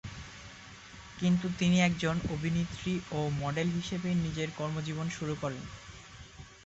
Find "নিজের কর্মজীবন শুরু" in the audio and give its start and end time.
4.17-5.33